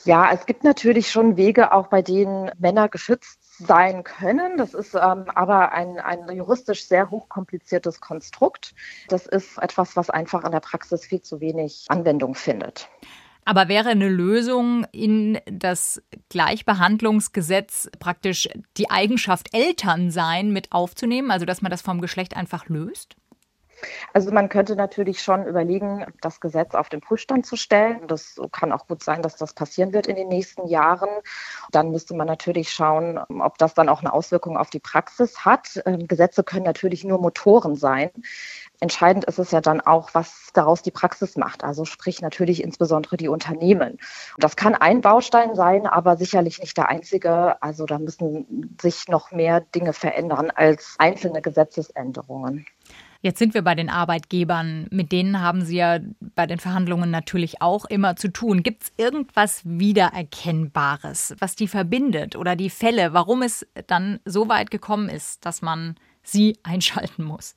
Ja, 0.05 0.31
es 0.33 0.45
gibt 0.45 0.62
natürlich 0.62 1.11
schon 1.11 1.39
Wege, 1.39 1.73
auch 1.73 1.87
bei 1.87 2.03
denen 2.03 2.50
Männer 2.59 2.91
geschützt 2.91 3.40
sein 3.61 4.05
können. 4.05 4.57
Das 4.57 4.75
ist 4.75 4.95
ähm, 4.95 5.25
aber 5.35 5.73
ein, 5.73 5.99
ein 5.99 6.29
juristisch 6.35 6.87
sehr 6.87 7.11
hochkompliziertes 7.11 8.00
Konstrukt. 8.00 8.75
Das 9.09 9.26
ist 9.26 9.59
etwas, 9.59 9.97
was 9.97 10.11
einfach 10.11 10.45
in 10.45 10.52
der 10.52 10.61
Praxis 10.61 11.05
viel 11.05 11.21
zu 11.21 11.40
wenig 11.40 11.85
Anwendung 11.88 12.35
findet. 12.35 12.88
Aber 13.45 13.69
wäre 13.69 13.88
eine 13.88 14.09
Lösung 14.09 14.87
in 14.93 15.38
das 15.47 16.02
Gleichbehandlungsgesetz 16.29 17.90
praktisch 17.99 18.49
die 18.76 18.90
Eigenschaft 18.90 19.49
Eltern 19.55 20.11
sein 20.11 20.52
mit 20.52 20.73
aufzunehmen, 20.73 21.31
also 21.31 21.47
dass 21.47 21.62
man 21.62 21.71
das 21.71 21.83
vom 21.83 22.00
Geschlecht 22.00 22.37
einfach 22.37 22.69
löst? 22.69 23.17
Also 24.13 24.31
man 24.33 24.49
könnte 24.49 24.77
natürlich 24.77 25.23
schon 25.23 25.47
überlegen, 25.47 26.07
das 26.21 26.41
Gesetz 26.41 26.75
auf 26.75 26.89
den 26.89 27.01
Prüfstand 27.01 27.47
zu 27.47 27.57
stellen. 27.57 28.07
Das 28.07 28.41
kann 28.53 28.73
auch 28.73 28.87
gut 28.87 29.03
sein, 29.03 29.23
dass 29.23 29.37
das 29.37 29.55
passieren 29.55 29.93
wird 29.93 30.07
in 30.07 30.17
den 30.17 30.29
nächsten 30.29 30.67
Jahren. 30.67 31.09
Dann 31.71 31.91
müsste 31.91 32.15
man 32.15 32.27
natürlich 32.27 32.73
schauen, 32.73 33.19
ob 33.19 33.59
das 33.59 33.75
dann 33.75 33.89
auch 33.89 34.01
eine 34.01 34.13
Auswirkung 34.13 34.57
auf 34.57 34.71
die 34.71 34.81
Praxis 34.81 35.45
hat. 35.45 35.83
Ähm, 35.87 36.07
Gesetze 36.07 36.43
können 36.43 36.65
natürlich 36.65 37.05
nur 37.05 37.21
Motoren 37.21 37.77
sein. 37.77 38.11
Entscheidend 38.81 39.25
ist 39.27 39.39
es 39.39 39.51
ja 39.51 39.61
dann 39.61 39.81
auch, 39.81 40.11
was 40.15 40.49
daraus 40.55 40.83
die 40.83 40.91
Praxis 40.91 41.37
macht. 41.37 41.65
Also 41.65 41.85
sprich 41.85 42.23
natürlich 42.23 42.63
insbesondere 42.63 43.17
die 43.17 43.29
Unternehmen. 43.29 43.99
Das 44.39 44.57
kann 44.57 44.75
ein 44.75 45.03
Baustein 45.03 45.55
sein, 45.55 45.87
aber 45.87 46.17
sicherlich 46.17 46.61
nicht 46.61 46.77
der 46.77 46.89
einzige. 46.89 47.63
Also 47.63 47.85
da 47.85 47.99
müssen 47.99 48.77
sich 48.81 49.09
noch 49.09 49.33
mehr 49.33 49.61
Dinge 49.61 49.93
verändern 49.93 50.51
als 50.51 50.97
einzelne 50.99 51.43
Gesetzesänderungen. 51.43 52.67
Jetzt 53.23 53.39
sind 53.39 53.53
wir 53.53 53.61
bei 53.62 53.75
den 53.75 53.91
Arbeitgebern. 53.91 54.87
Mit 54.91 55.12
denen 55.12 55.43
haben 55.43 55.62
Sie 55.62 55.77
ja 55.77 55.99
bei 56.35 56.47
den 56.47 56.59
Verhandlungen 56.59 57.11
natürlich 57.11 57.61
auch 57.61 57.85
immer 57.85 58.17
zu 58.17 58.29
tun. 58.29 58.62
Gibt 58.62 58.85
es 58.85 58.93
irgendwas 58.97 59.61
Wiedererkennbares, 59.65 61.37
was 61.39 61.55
die 61.55 61.69
verbindet 61.69 62.35
oder 62.35 62.57
die 62.57 62.71
Fälle, 62.71 63.12
warum 63.12 63.43
es 63.43 63.67
dann 63.87 64.21
so 64.25 64.49
weit 64.49 64.71
gekommen 64.71 65.11
ist, 65.11 65.45
dass 65.45 65.61
man 65.61 65.97
sie 66.23 66.59
einschalten 66.62 67.25
muss? 67.25 67.57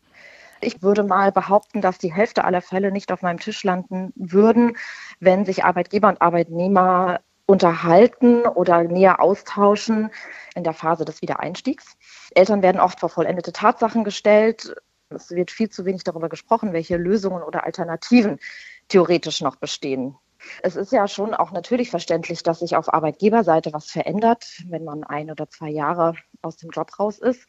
Ich 0.60 0.82
würde 0.82 1.03
mal 1.03 1.32
behaupten, 1.32 1.82
dass 1.82 1.98
die 1.98 2.13
Hälfte 2.13 2.43
aller 2.43 2.62
Fälle 2.62 2.91
nicht 2.91 3.12
auf 3.12 3.22
meinem 3.22 3.39
Tisch 3.39 3.63
landen 3.63 4.12
würden, 4.15 4.77
wenn 5.20 5.46
sich 5.46 5.63
Arbeitgeber 5.63 6.10
und 6.10 6.22
Arbeitnehmer 6.22 7.20
unterhalten 7.46 8.46
oder 8.46 8.84
näher 8.84 9.22
austauschen 9.22 10.10
in 10.55 10.63
der 10.63 10.74
Phase 10.74 11.05
des 11.05 11.22
Wiedereinstiegs. 11.22 11.98
Eltern 12.36 12.62
werden 12.62 12.79
oft 12.79 13.00
vor 13.00 13.10
vollendete 13.10 13.51
Tatsachen 13.51 14.03
gestellt. 14.03 14.75
Es 15.15 15.32
wird 15.32 15.51
viel 15.51 15.70
zu 15.70 15.86
wenig 15.86 16.03
darüber 16.03 16.29
gesprochen, 16.29 16.74
welche 16.74 16.98
Lösungen 16.98 17.43
oder 17.43 17.63
Alternativen 17.63 18.39
theoretisch 18.88 19.41
noch 19.41 19.55
bestehen. 19.55 20.15
Es 20.62 20.75
ist 20.75 20.91
ja 20.91 21.08
schon 21.08 21.34
auch 21.34 21.51
natürlich 21.51 21.89
verständlich, 21.89 22.43
dass 22.43 22.60
sich 22.60 22.75
auf 22.75 22.93
Arbeitgeberseite 22.93 23.74
was 23.74 23.89
verändert, 23.89 24.46
wenn 24.67 24.84
man 24.84 25.03
ein 25.03 25.32
oder 25.32 25.50
zwei 25.50 25.70
Jahre 25.70 26.15
aus 26.41 26.58
dem 26.58 26.70
Job 26.72 27.00
raus 27.00 27.20
ist. 27.20 27.48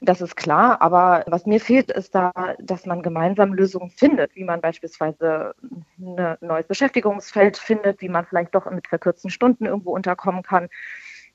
Das 0.00 0.22
ist 0.22 0.34
klar, 0.36 0.80
aber 0.80 1.24
was 1.26 1.44
mir 1.44 1.60
fehlt, 1.60 1.90
ist 1.90 2.14
da, 2.14 2.32
dass 2.58 2.86
man 2.86 3.02
gemeinsam 3.02 3.52
Lösungen 3.52 3.90
findet, 3.90 4.34
wie 4.34 4.44
man 4.44 4.62
beispielsweise 4.62 5.54
ein 5.98 6.36
neues 6.40 6.66
Beschäftigungsfeld 6.66 7.58
findet, 7.58 8.00
wie 8.00 8.08
man 8.08 8.24
vielleicht 8.24 8.54
doch 8.54 8.70
mit 8.70 8.88
verkürzten 8.88 9.30
Stunden 9.30 9.66
irgendwo 9.66 9.92
unterkommen 9.92 10.42
kann. 10.42 10.68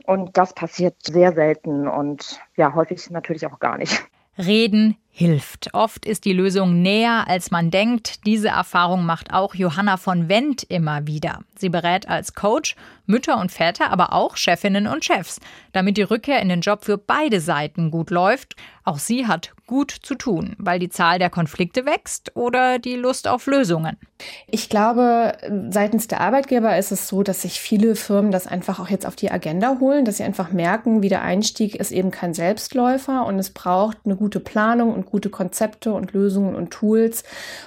Und 0.05 0.38
das 0.38 0.53
passiert 0.53 0.96
sehr 1.03 1.34
selten 1.34 1.88
und 1.88 2.39
ja, 2.58 2.74
häufig 2.74 3.10
natürlich 3.12 3.46
auch 3.46 3.60
gar 3.60 3.77
nicht. 3.77 4.03
Reden 4.38 4.98
hilft. 5.17 5.74
Oft 5.74 6.05
ist 6.05 6.25
die 6.25 6.34
Lösung 6.34 6.81
näher, 6.81 7.24
als 7.29 7.50
man 7.50 7.72
denkt. 7.72 8.25
Diese 8.25 8.50
Erfahrung 8.50 9.05
macht 9.05 9.31
auch 9.31 9.55
Johanna 9.55 9.95
von 9.95 10.27
Wendt 10.27 10.63
immer 10.63 11.07
wieder. 11.07 11.39
Sie 11.57 11.69
berät 11.69 12.10
als 12.10 12.34
Coach 12.34 12.75
Mütter 13.07 13.39
und 13.39 13.51
Väter, 13.51 13.91
aber 13.91 14.13
auch 14.13 14.36
Chefinnen 14.36 14.88
und 14.88 15.05
Chefs, 15.05 15.39
damit 15.74 15.98
die 15.98 16.01
Rückkehr 16.01 16.41
in 16.41 16.50
den 16.50 16.62
Job 16.62 16.84
für 16.86 16.98
beide 16.98 17.39
Seiten 17.39 17.91
gut 17.91 18.10
läuft. 18.10 18.55
Auch 18.84 19.00
sie 19.00 19.25
hat 19.25 19.51
gut 19.67 19.91
zu 19.91 20.15
tun, 20.15 20.55
weil 20.60 20.77
die 20.79 20.89
Zahl 20.89 21.17
der 21.17 21.31
Konflikte 21.31 21.86
wächst 21.86 22.36
oder 22.36 22.77
die 22.77 22.95
Lust 22.95 23.27
auf 23.27 23.48
Lösungen. 23.48 23.98
Ich 24.48 24.69
glaube, 24.69 25.38
seitens 25.69 26.07
der 26.07 26.22
Arbeitgeber 26.22 26.77
ist 26.77 26.91
es 26.91 27.07
so, 27.07 27.24
dass 27.24 27.41
sich 27.41 27.60
viele 27.60 27.95
Firmen 27.95 28.31
das 28.31 28.45
einfach 28.45 28.79
auch 28.79 28.89
jetzt 28.89 29.07
auf 29.07 29.15
die 29.15 29.31
Agenda 29.31 29.77
holen, 29.79 30.05
dass 30.05 30.17
sie 30.17 30.24
einfach 30.24 30.51
merken, 30.51 31.01
wie 31.01 31.10
der 31.10 31.24
Einstieg 31.24 31.75
ist 31.75 31.91
eben 31.91 32.12
kein 32.12 32.36
Selbstläufer 32.36 33.25
und 33.25 33.39
es 33.39 33.50
braucht 33.50 33.98
eine 34.05 34.15
gute 34.15 34.39
Planung 34.39 34.93
und 34.93 35.04
gute 35.05 35.29
Konzepte 35.29 35.93
und 35.93 36.13
Lösungen 36.13 36.55
und 36.55 36.71
Tools, 36.71 37.24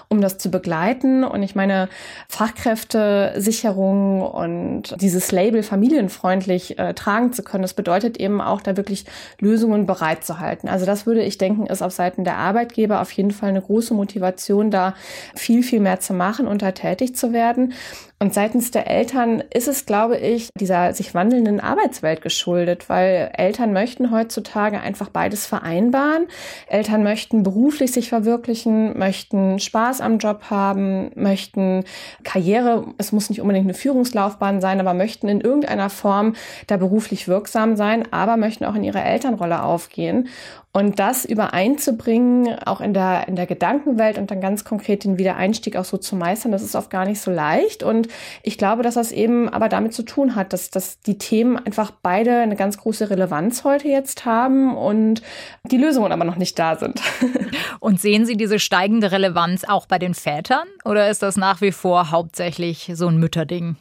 um 0.08 0.20
das 0.20 0.38
zu 0.38 0.50
begleiten. 0.50 1.24
Und 1.24 1.42
ich 1.42 1.54
meine, 1.54 1.88
Fachkräftesicherung 2.28 4.22
und 4.22 5.00
dieses 5.00 5.32
Label 5.32 5.62
familienfreundlich 5.62 6.78
äh, 6.78 6.94
tragen 6.94 7.32
zu 7.32 7.42
können, 7.42 7.62
das 7.62 7.74
bedeutet 7.74 8.18
eben 8.18 8.40
auch, 8.40 8.60
da 8.60 8.76
wirklich 8.76 9.04
Lösungen 9.40 9.86
bereitzuhalten. 9.86 10.68
Also 10.68 10.86
das 10.86 11.06
würde 11.06 11.22
ich 11.22 11.38
denken, 11.38 11.66
ist 11.66 11.82
auf 11.82 11.92
Seiten 11.92 12.24
der 12.24 12.36
Arbeitgeber 12.36 13.00
auf 13.00 13.10
jeden 13.12 13.30
Fall 13.30 13.50
eine 13.50 13.62
große 13.62 13.94
Motivation, 13.94 14.70
da 14.70 14.94
viel, 15.34 15.62
viel 15.62 15.80
mehr 15.80 16.00
zu 16.00 16.12
machen 16.12 16.46
und 16.46 16.62
da 16.62 16.72
tätig 16.72 17.16
zu 17.16 17.32
werden. 17.32 17.72
Und 18.20 18.34
seitens 18.34 18.72
der 18.72 18.90
Eltern 18.90 19.44
ist 19.54 19.68
es, 19.68 19.86
glaube 19.86 20.16
ich, 20.16 20.48
dieser 20.58 20.92
sich 20.92 21.14
wandelnden 21.14 21.60
Arbeitswelt 21.60 22.20
geschuldet, 22.20 22.88
weil 22.88 23.30
Eltern 23.36 23.72
möchten 23.72 24.10
heutzutage 24.10 24.80
einfach 24.80 25.08
beides 25.08 25.46
vereinbaren. 25.46 26.26
Eltern 26.66 27.04
möchten 27.04 27.44
beruflich 27.44 27.92
sich 27.92 28.08
verwirklichen, 28.08 28.98
möchten 28.98 29.60
Spaß 29.60 30.00
am 30.00 30.18
Job 30.18 30.50
haben, 30.50 31.12
möchten 31.14 31.84
Karriere, 32.24 32.86
es 32.98 33.12
muss 33.12 33.30
nicht 33.30 33.40
unbedingt 33.40 33.66
eine 33.66 33.74
Führungslaufbahn 33.74 34.60
sein, 34.60 34.80
aber 34.80 34.94
möchten 34.94 35.28
in 35.28 35.40
irgendeiner 35.40 35.88
Form 35.88 36.34
da 36.66 36.76
beruflich 36.76 37.28
wirksam 37.28 37.76
sein, 37.76 38.12
aber 38.12 38.36
möchten 38.36 38.64
auch 38.64 38.74
in 38.74 38.82
ihrer 38.82 39.04
Elternrolle 39.04 39.62
aufgehen. 39.62 40.28
Und 40.72 40.98
das 40.98 41.24
übereinzubringen, 41.24 42.58
auch 42.64 42.80
in 42.80 42.92
der, 42.92 43.26
in 43.26 43.36
der 43.36 43.46
Gedankenwelt 43.46 44.18
und 44.18 44.30
dann 44.30 44.40
ganz 44.40 44.64
konkret 44.64 45.02
den 45.02 45.18
Wiedereinstieg 45.18 45.76
auch 45.76 45.84
so 45.84 45.96
zu 45.96 46.14
meistern, 46.14 46.52
das 46.52 46.62
ist 46.62 46.76
oft 46.76 46.90
gar 46.90 47.06
nicht 47.06 47.20
so 47.20 47.30
leicht. 47.30 47.82
Und 47.82 48.07
ich 48.42 48.58
glaube, 48.58 48.82
dass 48.82 48.94
das 48.94 49.12
eben 49.12 49.48
aber 49.48 49.68
damit 49.68 49.92
zu 49.92 50.02
tun 50.02 50.34
hat, 50.34 50.52
dass, 50.52 50.70
dass 50.70 51.00
die 51.00 51.18
Themen 51.18 51.56
einfach 51.56 51.90
beide 51.90 52.38
eine 52.40 52.56
ganz 52.56 52.78
große 52.78 53.10
Relevanz 53.10 53.64
heute 53.64 53.88
jetzt 53.88 54.24
haben 54.24 54.76
und 54.76 55.22
die 55.64 55.78
Lösungen 55.78 56.12
aber 56.12 56.24
noch 56.24 56.36
nicht 56.36 56.58
da 56.58 56.76
sind. 56.76 57.00
Und 57.80 58.00
sehen 58.00 58.26
Sie 58.26 58.36
diese 58.36 58.58
steigende 58.58 59.12
Relevanz 59.12 59.64
auch 59.64 59.86
bei 59.86 59.98
den 59.98 60.14
Vätern 60.14 60.66
oder 60.84 61.08
ist 61.10 61.22
das 61.22 61.36
nach 61.36 61.60
wie 61.60 61.72
vor 61.72 62.10
hauptsächlich 62.10 62.90
so 62.94 63.08
ein 63.08 63.18
Mütterding? 63.18 63.76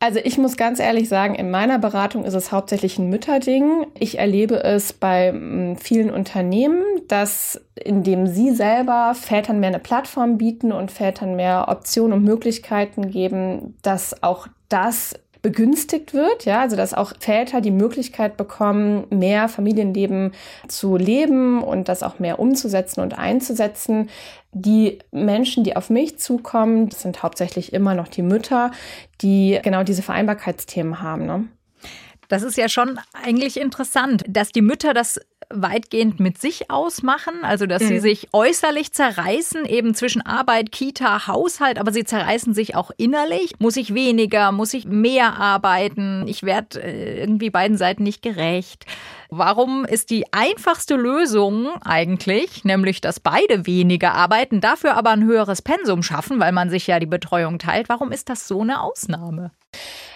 Also 0.00 0.20
ich 0.22 0.38
muss 0.38 0.56
ganz 0.56 0.78
ehrlich 0.78 1.08
sagen, 1.08 1.34
in 1.34 1.50
meiner 1.50 1.78
Beratung 1.80 2.24
ist 2.24 2.34
es 2.34 2.52
hauptsächlich 2.52 2.98
ein 2.98 3.08
Mütterding. 3.08 3.86
Ich 3.98 4.18
erlebe 4.18 4.62
es 4.62 4.92
bei 4.92 5.32
mm, 5.32 5.76
vielen 5.76 6.10
Unternehmen, 6.10 6.84
dass 7.08 7.60
indem 7.74 8.28
sie 8.28 8.52
selber 8.54 9.14
Vätern 9.14 9.58
mehr 9.58 9.70
eine 9.70 9.80
Plattform 9.80 10.38
bieten 10.38 10.70
und 10.70 10.92
Vätern 10.92 11.34
mehr 11.34 11.66
Optionen 11.68 12.12
und 12.12 12.24
Möglichkeiten 12.24 13.10
geben, 13.10 13.76
dass 13.82 14.22
auch 14.22 14.46
das 14.68 15.14
begünstigt 15.42 16.14
wird, 16.14 16.44
ja, 16.44 16.60
also 16.60 16.76
dass 16.76 16.94
auch 16.94 17.12
Väter 17.20 17.60
die 17.60 17.70
Möglichkeit 17.70 18.36
bekommen, 18.36 19.06
mehr 19.10 19.48
Familienleben 19.48 20.32
zu 20.68 20.96
leben 20.96 21.62
und 21.62 21.88
das 21.88 22.02
auch 22.02 22.18
mehr 22.18 22.38
umzusetzen 22.38 23.00
und 23.00 23.18
einzusetzen. 23.18 24.10
Die 24.52 24.98
Menschen, 25.12 25.64
die 25.64 25.76
auf 25.76 25.90
mich 25.90 26.18
zukommen, 26.18 26.88
das 26.88 27.02
sind 27.02 27.22
hauptsächlich 27.22 27.72
immer 27.72 27.94
noch 27.94 28.08
die 28.08 28.22
Mütter, 28.22 28.70
die 29.20 29.58
genau 29.62 29.82
diese 29.82 30.02
Vereinbarkeitsthemen 30.02 31.02
haben. 31.02 31.26
Ne? 31.26 31.44
Das 32.28 32.42
ist 32.42 32.56
ja 32.56 32.68
schon 32.68 32.98
eigentlich 33.12 33.58
interessant, 33.58 34.22
dass 34.28 34.52
die 34.52 34.62
Mütter 34.62 34.92
das 34.94 35.18
weitgehend 35.50 36.20
mit 36.20 36.38
sich 36.38 36.70
ausmachen, 36.70 37.42
also 37.42 37.66
dass 37.66 37.82
mhm. 37.82 37.88
sie 37.88 37.98
sich 38.00 38.28
äußerlich 38.32 38.92
zerreißen, 38.92 39.64
eben 39.64 39.94
zwischen 39.94 40.20
Arbeit, 40.20 40.72
Kita, 40.72 41.26
Haushalt, 41.26 41.78
aber 41.78 41.92
sie 41.92 42.04
zerreißen 42.04 42.54
sich 42.54 42.74
auch 42.74 42.90
innerlich. 42.96 43.52
Muss 43.58 43.76
ich 43.76 43.94
weniger, 43.94 44.52
muss 44.52 44.74
ich 44.74 44.86
mehr 44.86 45.38
arbeiten? 45.38 46.26
Ich 46.28 46.42
werde 46.42 46.82
äh, 46.82 47.20
irgendwie 47.20 47.50
beiden 47.50 47.76
Seiten 47.76 48.02
nicht 48.02 48.22
gerecht. 48.22 48.84
Warum 49.30 49.84
ist 49.84 50.10
die 50.10 50.32
einfachste 50.32 50.96
Lösung 50.96 51.68
eigentlich, 51.82 52.64
nämlich 52.64 53.00
dass 53.00 53.20
beide 53.20 53.66
weniger 53.66 54.14
arbeiten, 54.14 54.60
dafür 54.60 54.96
aber 54.96 55.10
ein 55.10 55.24
höheres 55.24 55.60
Pensum 55.60 56.02
schaffen, 56.02 56.40
weil 56.40 56.52
man 56.52 56.70
sich 56.70 56.86
ja 56.86 56.98
die 56.98 57.06
Betreuung 57.06 57.58
teilt, 57.58 57.88
warum 57.88 58.10
ist 58.10 58.28
das 58.28 58.48
so 58.48 58.62
eine 58.62 58.80
Ausnahme? 58.82 59.50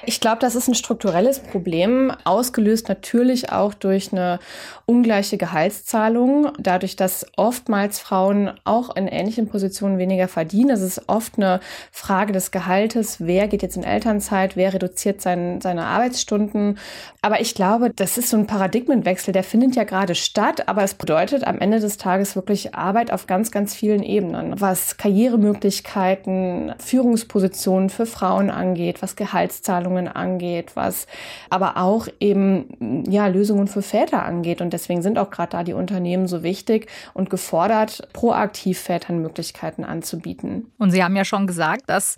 Ich 0.05 0.19
glaube, 0.19 0.39
das 0.41 0.57
ist 0.57 0.67
ein 0.67 0.75
strukturelles 0.75 1.39
Problem, 1.39 2.13
ausgelöst 2.25 2.89
natürlich 2.89 3.53
auch 3.53 3.73
durch 3.73 4.13
eine 4.13 4.41
ungleiche 4.85 5.37
Gehaltszahlung, 5.37 6.49
dadurch, 6.59 6.97
dass 6.97 7.25
oftmals 7.37 8.01
Frauen 8.01 8.51
auch 8.65 8.97
in 8.97 9.07
ähnlichen 9.07 9.49
Positionen 9.49 9.99
weniger 9.99 10.27
verdienen. 10.27 10.71
Es 10.71 10.81
ist 10.81 11.09
oft 11.09 11.37
eine 11.37 11.61
Frage 11.93 12.33
des 12.33 12.51
Gehaltes, 12.51 13.19
wer 13.21 13.47
geht 13.47 13.63
jetzt 13.63 13.77
in 13.77 13.85
Elternzeit, 13.85 14.57
wer 14.57 14.75
reduziert 14.75 15.21
sein, 15.21 15.61
seine 15.61 15.85
Arbeitsstunden. 15.85 16.79
Aber 17.21 17.41
ich 17.41 17.55
glaube, 17.55 17.91
das 17.95 18.19
ist 18.19 18.31
so 18.31 18.37
ein 18.37 18.49
Paradigmenwechsel, 18.49 19.33
der 19.33 19.45
findet 19.45 19.77
ja 19.77 19.85
gerade 19.85 20.17
statt, 20.17 20.69
aber 20.69 20.83
es 20.83 20.95
bedeutet 20.95 21.47
am 21.47 21.61
Ende 21.61 21.79
des 21.79 21.97
Tages 21.97 22.35
wirklich 22.35 22.75
Arbeit 22.75 23.13
auf 23.13 23.29
ganz, 23.29 23.53
ganz 23.53 23.73
vielen 23.73 24.03
Ebenen, 24.03 24.61
was 24.61 24.97
Karrieremöglichkeiten, 24.97 26.75
Führungspositionen 26.81 27.89
für 27.89 28.07
Frauen 28.07 28.51
angeht, 28.51 29.01
was 29.01 29.15
Gehaltszahlungen 29.15 29.92
Lösungen 29.93 30.09
angeht, 30.09 30.73
was 30.75 31.07
aber 31.51 31.77
auch 31.77 32.09
eben 32.21 33.05
ja 33.09 33.27
Lösungen 33.27 33.69
für 33.69 33.83
Väter 33.83 34.25
angeht. 34.25 34.61
Und 34.61 34.73
deswegen 34.73 35.03
sind 35.03 35.19
auch 35.19 35.31
gerade 35.31 35.51
da 35.51 35.65
die 35.65 35.75
Unternehmen 35.75 36.27
so 36.27 36.43
wichtig 36.43 36.89
und 37.15 37.31
gefordert, 37.31 38.09
proaktiv 38.13 38.79
Vätern 38.79 39.21
Möglichkeiten 39.21 39.85
anzubieten. 39.85 40.73
Und 40.79 40.91
Sie 40.91 41.03
haben 41.03 41.17
ja 41.17 41.25
schon 41.25 41.47
gesagt, 41.47 41.85
dass 41.87 42.17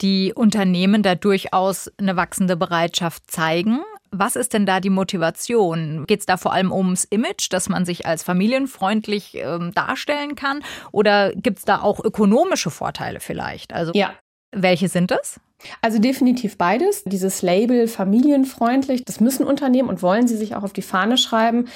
die 0.00 0.32
Unternehmen 0.34 1.02
da 1.02 1.14
durchaus 1.14 1.90
eine 1.98 2.16
wachsende 2.16 2.56
Bereitschaft 2.56 3.30
zeigen. 3.30 3.80
Was 4.10 4.36
ist 4.36 4.52
denn 4.52 4.66
da 4.66 4.80
die 4.80 4.90
Motivation? 4.90 6.04
Geht 6.06 6.20
es 6.20 6.26
da 6.26 6.36
vor 6.36 6.52
allem 6.52 6.72
ums 6.72 7.04
Image, 7.04 7.48
dass 7.50 7.68
man 7.68 7.84
sich 7.84 8.04
als 8.04 8.22
familienfreundlich 8.22 9.36
ähm, 9.36 9.72
darstellen 9.74 10.34
kann? 10.34 10.62
Oder 10.90 11.32
gibt 11.34 11.58
es 11.60 11.64
da 11.64 11.80
auch 11.80 12.00
ökonomische 12.04 12.70
Vorteile 12.70 13.20
vielleicht? 13.20 13.72
Also 13.72 13.92
ja. 13.94 14.12
welche 14.50 14.88
sind 14.88 15.10
das? 15.10 15.40
Also 15.80 15.98
definitiv 15.98 16.58
beides. 16.58 17.04
Dieses 17.04 17.42
Label 17.42 17.88
familienfreundlich, 17.88 19.04
das 19.04 19.20
müssen 19.20 19.46
Unternehmen 19.46 19.88
und 19.88 20.02
wollen 20.02 20.26
sie 20.26 20.36
sich 20.36 20.54
auch 20.54 20.62
auf 20.62 20.72
die 20.72 20.82
Fahne 20.82 21.16
schreiben. 21.18 21.66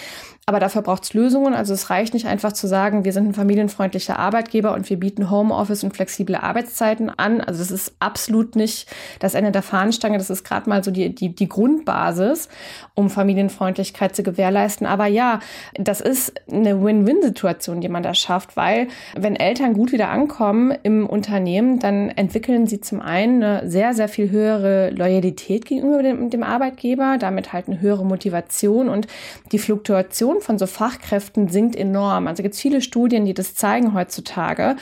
Aber 0.49 0.61
dafür 0.61 0.83
braucht 0.83 1.02
es 1.02 1.12
Lösungen. 1.12 1.55
Also 1.55 1.75
es 1.75 1.90
reicht 1.90 2.14
nicht 2.14 2.26
einfach 2.26 2.52
zu 2.52 2.69
sagen, 2.69 3.05
wir 3.05 3.12
sind 3.12 3.26
ein 3.26 3.35
familienfreundlicher 3.35 4.16
Arbeitgeber 4.16 4.75
und 4.75 4.88
wir 4.88 4.97
bieten 4.97 5.28
Homeoffice 5.28 5.83
und 5.83 5.93
flexible 5.93 6.37
Arbeitszeiten 6.37 7.11
an. 7.11 7.40
Also 7.40 7.59
das 7.59 7.73
ist 7.73 7.97
absolut 7.99 8.55
nicht 8.55 8.88
das 9.19 9.35
Ende 9.35 9.50
der 9.50 9.62
Fahnenstange. 9.62 10.19
Das 10.19 10.31
ist 10.31 10.45
gerade 10.45 10.71
mal 10.71 10.85
so 10.85 10.93
die, 10.93 11.12
die, 11.12 11.35
die 11.35 11.49
Grundbasis, 11.49 12.49
um 12.95 13.11
Familienfreundlichkeit 13.11 14.14
zu 14.14 14.23
gewährleisten. 14.23 14.87
Aber 14.87 15.07
ja, 15.07 15.40
das 15.75 16.00
ist 16.00 16.33
eine 16.49 16.81
Win-Win-Situation, 16.81 17.81
die 17.81 17.88
man 17.88 18.05
da 18.05 18.14
schafft, 18.14 18.57
weil 18.57 18.87
wenn 19.16 19.35
Eltern 19.35 19.75
gut 19.75 19.90
wieder 19.90 20.11
ankommen 20.11 20.73
im 20.85 21.09
Unternehmen, 21.09 21.81
dann 21.81 22.09
entwickeln 22.11 22.69
sie 22.69 22.81
zum 22.81 23.00
einen 23.00 23.43
eine 23.43 23.69
sehr, 23.76 23.92
sehr 23.92 24.09
viel 24.09 24.30
höhere 24.30 24.88
Loyalität 24.88 25.66
gegenüber 25.66 26.02
dem, 26.02 26.30
dem 26.30 26.42
Arbeitgeber, 26.42 27.18
damit 27.21 27.52
halt 27.52 27.68
eine 27.68 27.78
höhere 27.78 28.06
Motivation 28.06 28.88
und 28.88 29.06
die 29.52 29.59
Fluktuation 29.59 30.40
von 30.40 30.59
so 30.59 30.66
Fachkräften 30.66 31.49
sinkt 31.49 31.76
enorm. 31.76 32.26
Also 32.26 32.42
gibt 32.42 32.54
es 32.54 32.61
viele 32.62 32.80
Studien, 32.80 33.26
die 33.26 33.35
das 33.35 33.54
zeigen 33.54 33.92
heutzutage. 33.92 34.76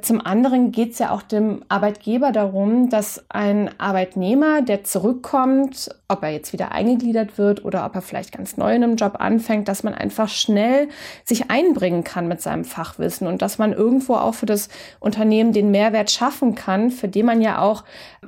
Zum 0.00 0.24
anderen 0.24 0.70
geht 0.70 0.92
es 0.92 1.00
ja 1.00 1.10
auch 1.10 1.22
dem 1.22 1.64
Arbeitgeber 1.68 2.30
darum, 2.30 2.88
dass 2.88 3.24
ein 3.30 3.70
Arbeitnehmer, 3.78 4.62
der 4.62 4.84
zurückkommt, 4.84 5.88
ob 6.06 6.22
er 6.22 6.28
jetzt 6.28 6.52
wieder 6.52 6.70
eingegliedert 6.70 7.38
wird 7.38 7.64
oder 7.64 7.84
ob 7.84 7.94
er 7.94 8.02
vielleicht 8.02 8.30
ganz 8.30 8.56
neu 8.56 8.74
in 8.74 8.84
einem 8.84 8.96
Job 8.96 9.16
anfängt, 9.18 9.66
dass 9.66 9.82
man 9.82 9.94
einfach 9.94 10.28
schnell 10.28 10.88
sich 11.24 11.50
einbringen 11.50 12.04
kann 12.04 12.28
mit 12.28 12.40
seinem 12.40 12.64
Fachwissen 12.64 13.26
und 13.26 13.42
dass 13.42 13.58
man 13.58 13.72
irgendwo 13.72 14.14
auch 14.14 14.34
für 14.34 14.46
das 14.46 14.68
Unternehmen 15.00 15.52
den 15.52 15.70
Mehrwert 15.72 16.10
schaffen 16.10 16.54
kann, 16.54 16.90
für 16.90 17.08
den 17.08 17.26
man 17.26 17.40
ja 17.40 17.60
auch 17.60 17.82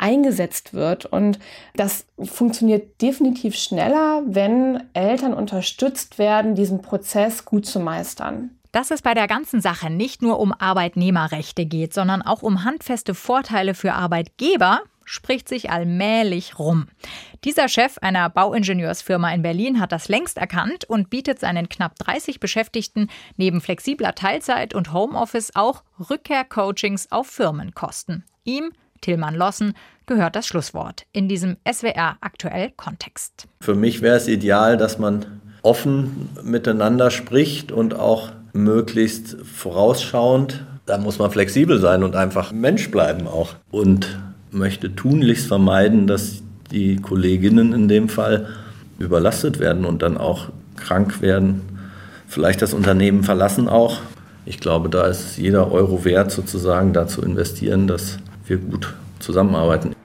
eingesetzt 0.09 0.73
wird. 0.73 1.05
Und 1.05 1.39
das 1.75 2.07
funktioniert 2.23 3.01
definitiv 3.03 3.55
schneller, 3.57 4.23
wenn 4.27 4.83
Eltern 4.95 5.35
unterstützt 5.35 6.19
werden, 6.19 6.55
diesen 6.55 6.81
Prozess 6.81 7.45
gut 7.45 7.67
zu 7.67 7.79
meistern. 7.79 8.51
Dass 8.73 8.91
es 8.91 9.03
bei 9.03 9.15
der 9.15 9.29
ganzen 9.29 9.61
Sache 9.61 9.91
nicht 9.91 10.23
nur 10.23 10.41
um 10.41 10.53
Arbeitnehmerrechte 10.53 11.67
geht, 11.67 11.95
sondern 11.95 12.23
auch 12.23 12.43
um 12.43 12.65
handfeste 12.65 13.15
Vorteile 13.15 13.75
für 13.75 13.95
Arbeitgeber, 13.95 14.81
spricht 15.05 15.49
sich 15.49 15.71
allmählich 15.71 16.59
rum. 16.59 16.87
Dieser 17.45 17.69
Chef 17.69 17.97
einer 17.99 18.29
Bauingenieursfirma 18.29 19.33
in 19.33 19.41
Berlin 19.41 19.81
hat 19.81 19.93
das 19.93 20.09
längst 20.09 20.37
erkannt 20.37 20.85
und 20.85 21.09
bietet 21.09 21.39
seinen 21.41 21.71
knapp 21.71 21.95
30 21.99 22.41
Beschäftigten 22.41 23.09
neben 23.37 23.63
flexibler 23.63 24.15
Teilzeit 24.15 24.75
und 24.75 24.93
Homeoffice 24.93 25.55
auch 25.55 25.83
Rückkehrcoachings 26.11 27.11
auf 27.11 27.27
Firmenkosten. 27.27 28.25
Ihm, 28.45 28.73
Tillmann 29.01 29.35
Lossen, 29.35 29.75
gehört 30.07 30.37
das 30.37 30.47
Schlusswort 30.47 31.07
in 31.13 31.29
diesem 31.29 31.57
SWR 31.71 32.17
aktuell 32.21 32.73
Kontext. 32.77 33.47
Für 33.61 33.75
mich 33.75 34.03
wäre 34.03 34.17
es 34.17 34.29
ideal, 34.29 34.77
dass 34.77 34.99
man 34.99 35.27
offen 35.63 36.31
miteinander 36.43 37.11
spricht 37.11 37.73
und 37.73 37.95
auch 37.95 38.31
möglichst 38.53 39.37
vorausschauend. 39.45 40.65
Da 40.87 40.99
muss 40.99 41.19
man 41.19 41.31
flexibel 41.31 41.79
sein 41.79 42.03
und 42.03 42.17
einfach 42.17 42.53
Mensch 42.53 42.91
bleiben 42.91 43.27
auch. 43.27 43.55
Und 43.71 44.19
möchte 44.51 44.95
tunlichst 44.95 45.47
vermeiden, 45.47 46.07
dass 46.07 46.43
die 46.71 46.97
Kolleginnen 46.97 47.73
in 47.73 47.89
dem 47.89 48.09
Fall 48.09 48.49
überlastet 48.99 49.59
werden 49.59 49.85
und 49.85 50.03
dann 50.03 50.17
auch 50.17 50.49
krank 50.77 51.21
werden, 51.21 51.63
vielleicht 52.27 52.63
das 52.63 52.75
Unternehmen 52.75 53.23
verlassen 53.25 53.69
auch. 53.69 54.01
Ich 54.45 54.61
glaube, 54.61 54.89
da 54.89 55.07
ist 55.07 55.37
jeder 55.37 55.71
Euro 55.73 56.05
wert, 56.05 56.31
sozusagen 56.31 56.93
da 56.93 57.07
zu 57.07 57.23
investieren, 57.23 57.87
dass 57.87 58.19
wir 58.49 58.59
gut 58.59 58.95
zusammenarbeiten. 59.19 59.95